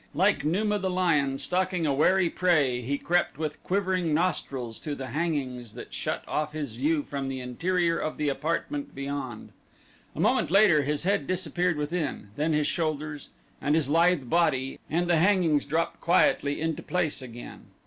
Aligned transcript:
Like 0.15 0.43
Numa, 0.43 0.79
the 0.79 0.89
lion, 0.89 1.37
stalking 1.37 1.85
a 1.85 1.93
wary 1.93 2.27
prey 2.27 2.81
he 2.81 2.97
crept 2.97 3.37
with 3.37 3.61
quivering 3.63 4.15
nostrils 4.15 4.79
to 4.79 4.95
the 4.95 5.09
hangings 5.09 5.75
that 5.75 5.93
shut 5.93 6.23
off 6.27 6.53
his 6.53 6.73
view 6.75 7.03
from 7.03 7.27
the 7.27 7.39
interior 7.39 7.99
of 7.99 8.17
the 8.17 8.27
apartment 8.27 8.95
beyond. 8.95 9.51
A 10.15 10.19
moment 10.19 10.49
later 10.49 10.81
his 10.81 11.03
head 11.03 11.27
disappeared 11.27 11.77
within; 11.77 12.31
then 12.35 12.51
his 12.51 12.65
shoulders, 12.65 13.29
and 13.61 13.75
his 13.75 13.89
lithe 13.89 14.27
body, 14.27 14.79
and 14.89 15.07
the 15.07 15.17
hangings 15.17 15.65
dropped 15.65 16.01
quietly 16.01 16.59
into 16.59 16.81
place 16.81 17.21
again. 17.21 17.67